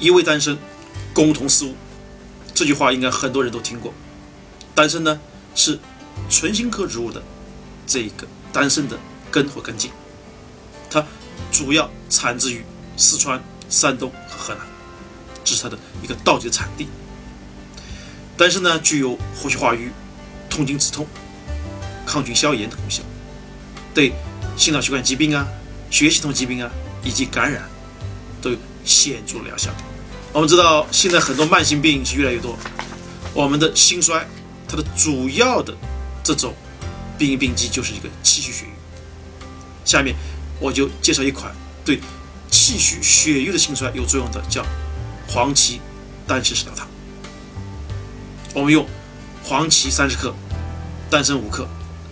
[0.00, 0.58] 一味单身，
[1.12, 1.74] 共同四物。
[2.54, 3.92] 这句话应该很多人都听过。
[4.74, 5.20] 单身呢
[5.54, 5.78] 是
[6.28, 7.22] 纯新科植物的
[7.86, 8.98] 这个单身的
[9.30, 9.90] 根或根茎，
[10.90, 11.04] 它
[11.52, 12.64] 主要产自于
[12.96, 14.66] 四川、山东和河南，
[15.44, 16.88] 这是它的一个道地的产地。
[18.36, 19.90] 单身呢具有活血化瘀、
[20.48, 21.06] 痛经止痛、
[22.06, 23.02] 抗菌消炎的功效，
[23.92, 24.12] 对
[24.56, 25.46] 心脑血管疾病啊、
[25.90, 26.70] 血液系统疾病啊
[27.04, 27.68] 以及感染
[28.40, 29.70] 都有显著疗效。
[30.32, 32.56] 我们知道现在很多慢性病是越来越多，
[33.34, 34.24] 我们的心衰，
[34.68, 35.74] 它的主要的
[36.22, 36.54] 这种
[37.18, 38.70] 病因病机就是一个气虚血瘀。
[39.84, 40.14] 下面
[40.60, 41.52] 我就介绍一款
[41.84, 42.00] 对
[42.50, 44.64] 气虚血瘀的心衰有作用的，叫
[45.28, 45.80] 黄芪
[46.26, 46.86] 丹参食疗汤。
[48.54, 48.86] 我们用
[49.42, 50.34] 黄芪三十克，
[51.10, 51.66] 丹参五克，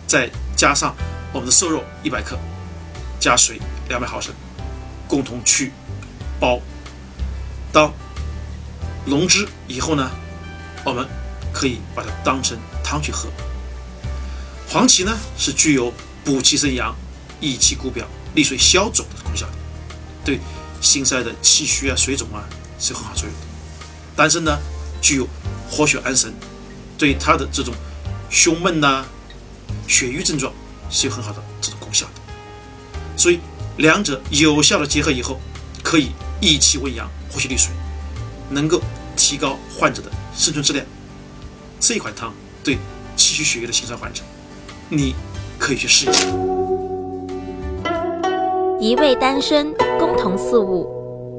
[0.07, 0.95] 再加上
[1.33, 2.37] 我们的瘦肉一百克，
[3.21, 4.35] 加水两百毫升，
[5.07, 5.73] 共同去
[6.41, 6.61] 煲。
[7.73, 7.93] 当
[9.07, 10.11] 浓汁以后呢，
[10.85, 11.07] 我们
[11.53, 13.29] 可以把它当成汤去喝。
[14.69, 15.93] 黄芪呢是具有
[16.25, 16.95] 补气生阳、
[17.41, 19.47] 益气固表、利水消肿的功效，
[20.25, 20.39] 对
[20.81, 22.45] 心塞的气虚啊、水肿啊
[22.79, 23.47] 是有很好作用的。
[24.15, 24.59] 丹参呢
[25.01, 25.27] 具有
[25.71, 26.33] 活血安神，
[26.99, 27.73] 对它的这种
[28.29, 29.07] 胸闷呐、
[29.87, 30.53] 血瘀症状
[30.91, 32.13] 是有很好的这种功效的。
[33.17, 33.41] 所以
[33.79, 35.41] 两者有效的结合以后，
[35.83, 37.73] 可以益气温阳、活血利水，
[38.51, 38.81] 能够。
[39.21, 40.87] 提高患者的生存质量，
[41.81, 42.79] 这一款汤对
[43.17, 44.23] 气虚血瘀的心衰患者，
[44.89, 45.13] 你
[45.59, 46.25] 可以去试一下。
[48.81, 49.67] 一味丹参，
[49.99, 50.87] 共同四物。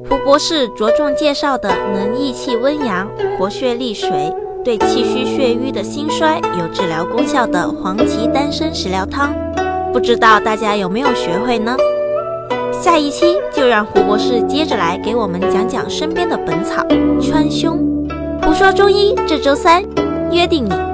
[0.08, 4.30] 胡博士着重介绍的能益气温阳、活血利水，
[4.62, 9.34] 对气虚血瘀的心衰有治疗功效的黄芪丹参食疗汤，
[9.90, 11.74] 不知道大家有没有学会呢？
[12.82, 16.82] 下一期就让胡博士接着来给我们讲讲身边的本草
[17.20, 17.76] 川芎。
[18.42, 19.82] 胡说中医这周三
[20.32, 20.89] 约定你。